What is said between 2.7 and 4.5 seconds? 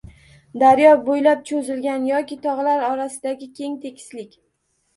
orasidagi keng tekislik